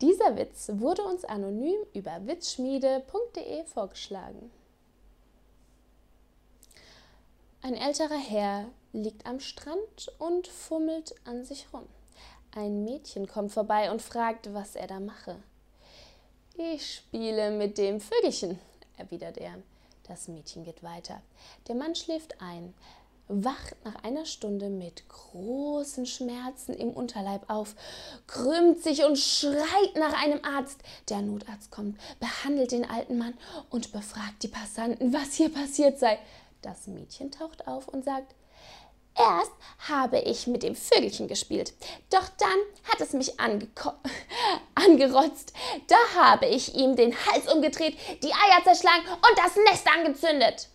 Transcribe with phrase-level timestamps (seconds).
[0.00, 4.50] Dieser Witz wurde uns anonym über witzschmiede.de vorgeschlagen.
[7.62, 11.86] Ein älterer Herr liegt am Strand und fummelt an sich rum.
[12.54, 15.36] Ein Mädchen kommt vorbei und fragt, was er da mache.
[16.54, 18.58] Ich spiele mit dem Vögelchen,
[18.96, 19.62] erwidert er.
[20.04, 21.20] Das Mädchen geht weiter.
[21.68, 22.74] Der Mann schläft ein
[23.28, 27.74] wacht nach einer Stunde mit großen Schmerzen im Unterleib auf,
[28.26, 30.80] krümmt sich und schreit nach einem Arzt.
[31.08, 33.34] Der Notarzt kommt, behandelt den alten Mann
[33.70, 36.18] und befragt die Passanten, was hier passiert sei.
[36.62, 38.34] Das Mädchen taucht auf und sagt,
[39.18, 39.52] Erst
[39.88, 41.72] habe ich mit dem Vögelchen gespielt,
[42.10, 43.40] doch dann hat es mich
[44.74, 45.54] angerotzt.
[45.86, 50.68] Da habe ich ihm den Hals umgedreht, die Eier zerschlagen und das Nest angezündet.